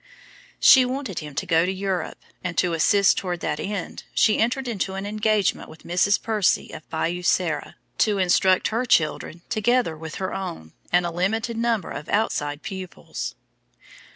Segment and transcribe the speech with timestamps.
[0.59, 4.67] She wanted him to go to Europe, and, to assist toward that end, she entered
[4.67, 6.19] into an engagement with a Mrs.
[6.19, 11.55] Percy of Bayou Sara, to instruct her children, together with her own, and a limited
[11.55, 13.35] number of outside pupils.